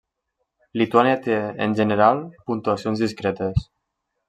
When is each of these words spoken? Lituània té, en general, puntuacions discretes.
Lituània 0.81 1.19
té, 1.27 1.35
en 1.67 1.77
general, 1.81 2.23
puntuacions 2.49 3.05
discretes. 3.07 3.71